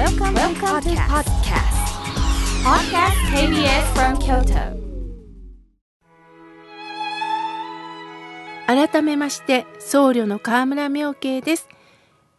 [0.00, 1.76] Welcome, Welcome to podcast.
[2.64, 4.74] Podcast KBS from Kyoto.
[8.66, 11.68] 改めまして僧侶の河村明慶です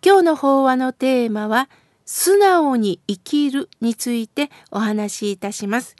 [0.03, 1.69] 今日の法話のテーマは
[2.03, 5.95] 素直に生きるについてお話しいたします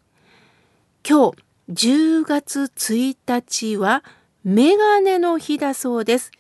[1.08, 1.30] 今
[1.68, 1.84] 日
[2.24, 4.04] 10月1日は
[4.44, 6.32] メガネの日だそうです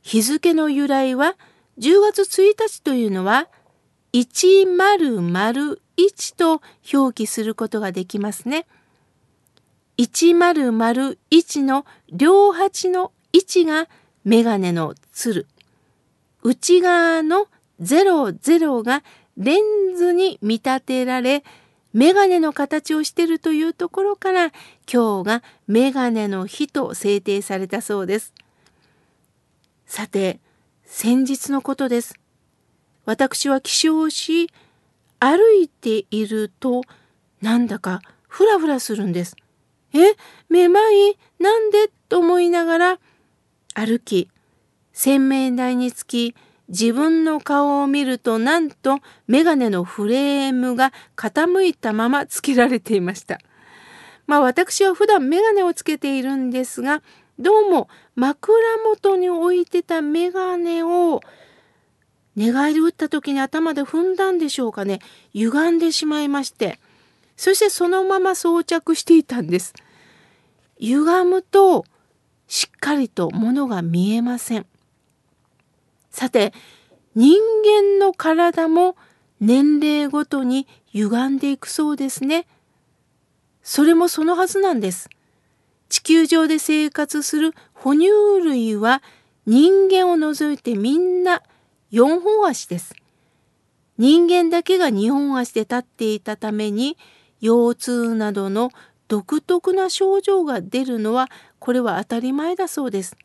[0.00, 1.34] 日付の由来は
[1.78, 3.48] 10月1日というのは
[4.12, 6.60] 1001と
[6.92, 8.66] 表記することができますね。
[9.98, 13.88] 1001の両端の位置が
[14.24, 15.46] メガネのつる。
[16.42, 17.48] 内側の
[17.80, 19.02] 00が
[19.36, 21.44] レンズに見立てられ、
[21.92, 24.52] メガネの形をしているというところから
[24.92, 28.32] 今日がメガネの日と制定されたそうです。
[29.86, 30.38] さて、
[30.84, 32.14] 先日のことです。
[33.08, 34.50] 私は起床し、
[35.18, 36.82] 歩いていると、
[37.40, 39.34] なんだかふらふらするんです。
[39.94, 40.14] え、
[40.50, 41.90] めまいなんで？
[42.10, 42.98] と思いながら
[43.72, 44.28] 歩き、
[44.92, 46.34] 洗面台につき、
[46.68, 53.40] 自分の顔を見るとなんとメガネのフレームが傾いたままつけられていました。
[54.26, 57.02] まあ私は普段メガネをつけているんですが、
[57.38, 61.22] どうも枕元に置いてたメガネを
[62.38, 65.00] 寝返り打った時に頭で踏んだんでしょうかね、
[65.34, 66.78] 歪んでしまいまして、
[67.36, 69.74] そしてそのまま装着していたんです。
[70.78, 71.84] 歪むと
[72.46, 74.66] しっかりとものが見えません。
[76.12, 76.52] さて
[77.16, 78.94] 人間の体も
[79.40, 82.46] 年齢ごとに歪んでいくそうですね。
[83.64, 85.10] それもそのはずなんです。
[85.88, 88.10] 地球上で生活する哺乳
[88.44, 89.02] 類は
[89.44, 91.42] 人間を除いてみんな
[91.92, 92.94] 4本足です。
[93.96, 96.96] 人間だけが2本足で立っていたために
[97.40, 98.70] 腰痛などの
[99.08, 101.28] 独特な症状が出るのは
[101.58, 103.16] これは当たり前だそうです。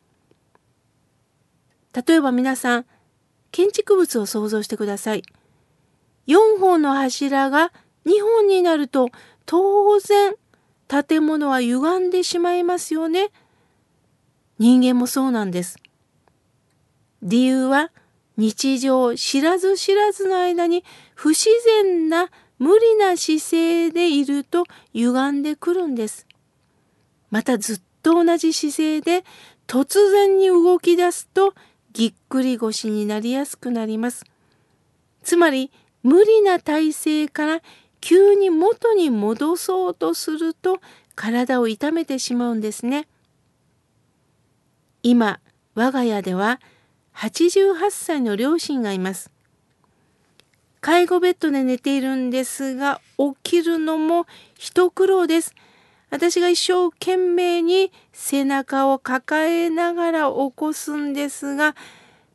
[1.94, 2.86] 例えば皆さん
[3.52, 5.22] 建築物を想像してください。
[6.26, 7.72] 4本の柱が
[8.06, 9.10] 2本になると
[9.46, 10.34] 当然
[10.88, 13.30] 建物は歪んでしまいますよね。
[14.58, 15.78] 人間もそうなんです。
[17.22, 17.90] 理由は
[18.36, 20.84] 日常知らず知らずの間に
[21.14, 21.48] 不自
[21.82, 26.26] 然な無理な姿勢でいると歪んでくるんです。
[27.30, 29.24] またずっと同じ姿勢で
[29.66, 31.54] 突然に動き出すと
[31.92, 34.24] ぎっくり腰になりやすくなります。
[35.22, 35.70] つまり
[36.02, 37.62] 無理な体勢から
[38.00, 40.80] 急に元に戻そうとすると
[41.14, 43.08] 体を痛めてしまうんですね。
[45.02, 45.40] 今
[45.74, 46.60] 我が家では
[47.16, 49.30] 88歳の両親がいます。
[50.80, 54.26] 介護ベッドで寝ているんですが起きるのも
[54.58, 55.54] 一苦労です。
[56.10, 61.74] 私が一生懸命に背中を抱えながら起こすんですが、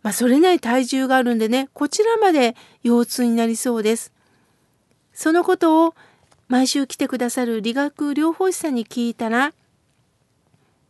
[0.02, 4.12] まあ、それなり体重があるんでねこちらまで腰痛になりそうです。
[5.14, 5.96] そのことを
[6.48, 9.54] 毎週来てくださる理学療法士さんに聞いたら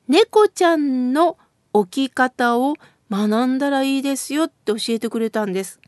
[0.07, 1.37] 猫ちゃんの
[1.73, 2.75] 起き方を
[3.11, 5.79] 学んだらいいですよって教えてくれたんです。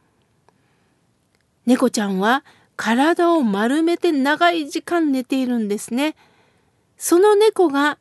[1.65, 2.43] 猫ちゃんは
[2.75, 6.15] 体を丸めて長い時間寝ているんですね。
[6.97, 7.99] その猫が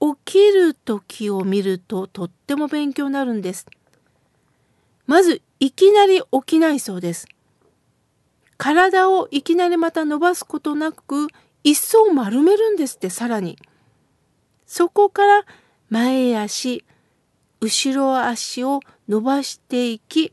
[0.00, 3.66] 起きる時を見るととっても勉強になるんです。
[5.06, 7.26] まずいきなり起きないそうです。
[8.56, 11.28] 体をいきなりまた伸ばすことなく
[11.64, 13.58] 一層丸めるんですってさらに。
[14.66, 15.44] そこから
[15.90, 16.84] 前足
[17.60, 20.32] 後ろ足を伸ばしていき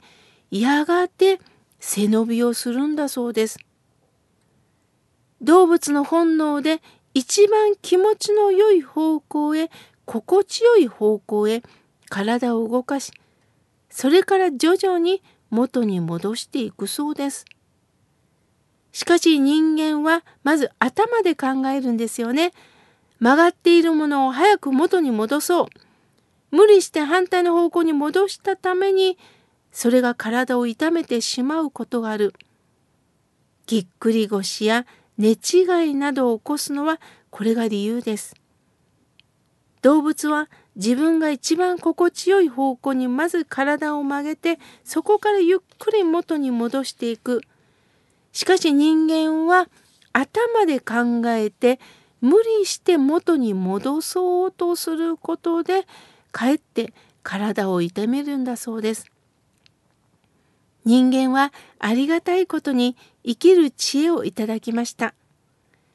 [0.51, 1.39] やがて
[1.79, 3.57] 背伸びをするんだそうです。
[5.41, 6.81] 動物の本能で
[7.13, 9.69] 一番気持ちの良い方向へ
[10.05, 11.61] 心地よい方向へ
[12.09, 13.11] 体を動かし
[13.89, 17.45] それから徐々に元に戻していくそうです。
[18.91, 22.51] しかし人間はまず頭で考えるんですよね。
[23.19, 25.67] 曲がっているものを早く元に戻そう。
[26.55, 29.17] 無理して反対の方向に戻したために
[29.73, 32.33] それが体を痛めてしまうことがある。
[33.67, 34.85] ぎっくり腰や
[35.17, 38.35] 寝違いなどを起こすのはこれが理由です。
[39.81, 47.41] 動物は自分が一番心地よい方向にまず体を曲げてそこからゆっくり元に戻していく。
[48.31, 49.67] しかし人間は
[50.13, 51.81] 頭で考えて
[52.21, 55.85] 無理して元に戻そうとすることで
[56.35, 56.93] かえって
[57.23, 59.05] 体を痛めるんだそうです。
[60.83, 65.13] 人間はありがたいことに生きる知恵をいただきました。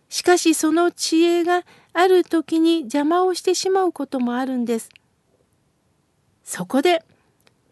[0.09, 4.89] しかしその知恵がある時に邪魔をしてしまうこともあるんです。
[6.43, 7.05] そこで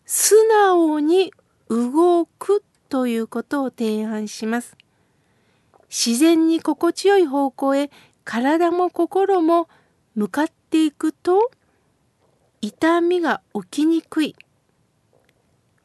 [0.05, 1.33] 素直に
[1.71, 4.77] 動くということを提案します。
[5.89, 7.91] 自然に心地よい方向へ
[8.25, 9.71] 体も心も
[10.15, 11.51] 向かっていくと
[12.61, 14.37] 痛みが起きにくい。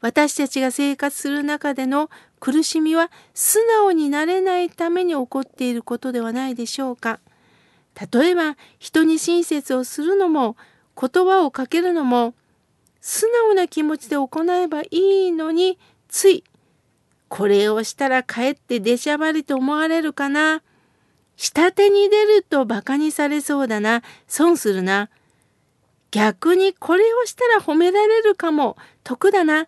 [0.00, 2.10] 私たちが生活する中での
[2.40, 7.20] 苦しみは素直になれないために起こっていることではないでしょうか。
[8.12, 10.56] 例えば人に親切をするのも
[11.00, 12.34] 言葉をかけるのも
[13.00, 15.78] 素直な気持ちで行えばいいのに
[16.08, 16.44] つい
[17.28, 20.62] これをしたらかえって出しゃばりと思われるかな
[21.36, 25.10] 下手に出ると馬鹿にされそうだな損するな
[26.14, 29.66] 逆にこれをしたら褒められるかも得だな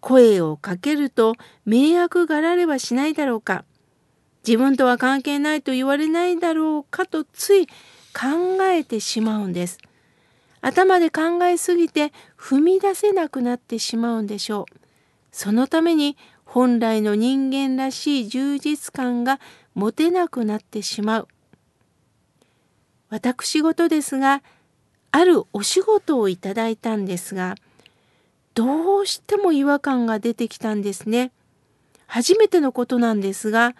[0.00, 3.64] 声をかけると迷惑がられはしないだろうか
[4.46, 9.78] 自分とは関係ないと言われないだろうかとつい考えてしまうんです。
[10.60, 14.78] 頭で考えすぎて踏み出せなくなってしまうんでしょう。
[15.32, 19.40] そのために本来の人間らしい充実感が
[19.72, 21.28] 持てなくなってしまう。
[23.14, 24.42] 私事ですが、
[25.12, 27.54] あるお仕事をいただいたんですが、
[28.54, 31.30] どうしても違和感が出てきたんですね。
[32.06, 33.76] 初めてのことなんですが、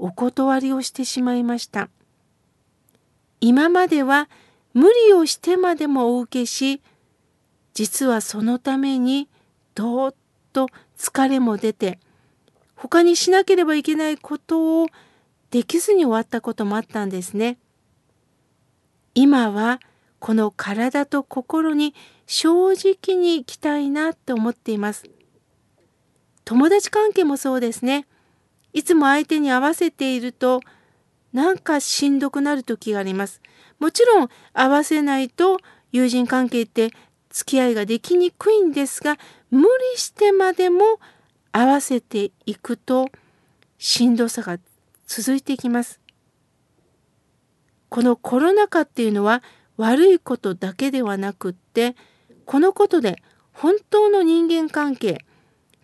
[0.00, 1.88] お断りをしてしまいました。
[3.40, 4.28] 今までは
[4.72, 6.80] 無理をしてまでもお受けし
[7.74, 9.28] 実はそのために
[9.74, 10.14] どーっ
[10.52, 10.68] と
[10.98, 11.98] 疲れも出て
[12.74, 14.88] 他にしなければいけないことを
[15.50, 17.58] できずに終わったこともあったんですね。
[19.14, 19.80] 今は
[20.18, 21.94] この体と心に
[22.26, 25.04] 正直に生きたいなって思っています。
[26.44, 28.06] 友達関係もそうですね。
[28.72, 30.60] いつも相手に合わせていると
[31.32, 33.40] なんかしんどくなる時があります。
[33.78, 35.58] もちろん合わせないと
[35.92, 36.90] 友人関係って
[37.30, 39.16] 付き合いができにくいんですが
[39.50, 40.98] 無理してまでも
[41.52, 43.08] 合わせていくと
[43.78, 44.58] しんどさが
[45.06, 46.03] 続いていきます。
[47.88, 49.42] このコロナ禍っていうのは
[49.76, 51.96] 悪いことだけではなくって
[52.44, 53.22] このことで
[53.52, 55.24] 本当の人間関係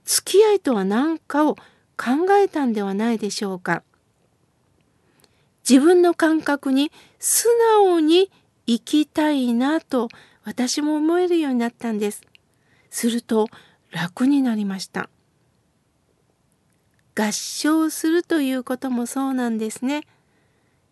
[0.05, 1.55] 付き合いとは何かを
[1.97, 3.83] 考えたんではないでしょうか。
[5.69, 8.31] 自分の感覚に素直に
[8.67, 10.09] 生きたいなと
[10.43, 12.23] 私も思えるようになったんです。
[12.89, 13.49] すると
[13.91, 15.11] 楽になりました。
[17.15, 20.03] 合唱するということもそうなんですね。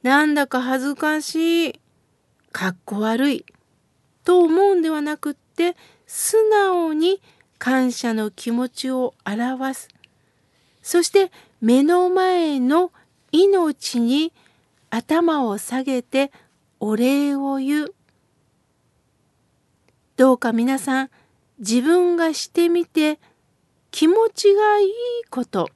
[0.03, 1.81] なんだか恥ずかしい、
[2.53, 3.45] かっこ悪い
[4.25, 7.21] と思うんではなくって素直に
[7.59, 9.89] 感謝の気持ちを表す。
[10.83, 11.31] そして
[11.61, 12.93] 目の前の
[13.33, 14.33] 命に
[14.91, 16.31] 頭を下げて
[16.81, 17.95] お礼を言う。
[20.17, 21.11] どうか皆さん
[21.59, 23.19] 自分がしてみて
[23.91, 24.91] 気持ちがいい
[25.31, 25.69] こと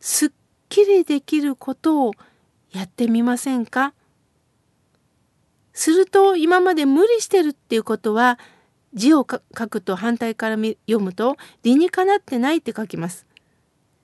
[0.00, 0.30] すっ
[0.68, 2.12] きりできることを
[2.74, 3.94] やってみませんか？
[5.72, 8.38] すると今まで無理してるっていうことは
[8.92, 13.26] 字を書くと反対から読むと理にかなってないって書きます。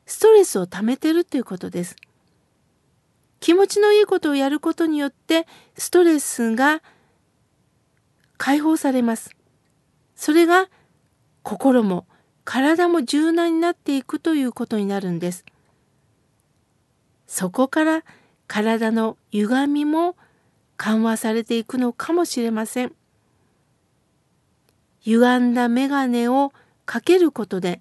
[0.06, 1.96] ストレスを溜めてるっていうことです。
[3.38, 6.82] 気持ちのいいことをやることによってストレスが
[8.36, 9.30] 解放されます。
[10.16, 10.68] それが
[11.42, 12.06] 心も
[12.44, 15.44] 体も柔軟になっていくということになるんです。
[17.28, 18.04] そこから
[18.50, 20.16] 体の歪みも
[20.76, 22.92] 緩和されていくのかもしれません。
[25.02, 26.52] 歪んだ眼鏡を
[26.84, 27.80] かけることで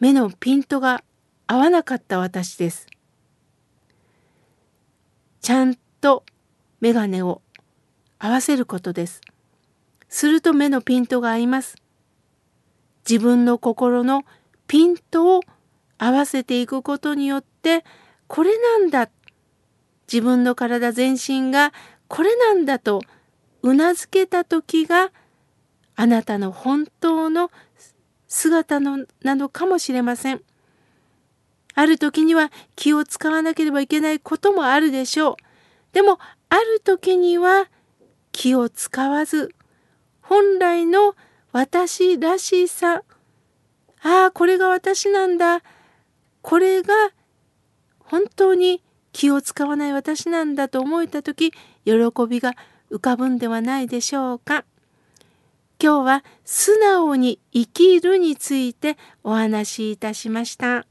[0.00, 1.04] 目のピントが
[1.46, 2.88] 合わなかった私です。
[5.40, 6.24] ちゃんと
[6.80, 7.40] 眼鏡を
[8.18, 9.20] 合わせることです。
[10.08, 11.76] すると目のピントが合います。
[13.08, 14.24] 自分の心の
[14.66, 15.42] ピントを
[15.96, 17.84] 合わせていくことによって
[18.26, 19.08] これなんだ
[20.10, 21.72] 自分の体全身が
[22.08, 23.02] これなんだと
[23.62, 25.10] うなずけた時が
[25.96, 27.50] あなたの本当の
[28.28, 30.42] 姿のなのかもしれません。
[31.74, 35.36] ある時には気を使わなければいけないこともあるでしょう。
[35.92, 37.68] でもある時には
[38.32, 39.54] 気を使わず
[40.20, 41.14] 本来の
[41.52, 43.02] 私らしさ
[44.02, 45.62] ああこれが私なんだ
[46.42, 46.94] これが
[47.98, 48.82] 本当に
[49.16, 51.50] 気を使わない私なんだと思えた時
[51.86, 51.94] 喜
[52.28, 52.52] びが
[52.90, 54.66] 浮かぶんではないでしょうか。
[55.82, 60.86] 今日は素直に生きるについてお話しいたしました。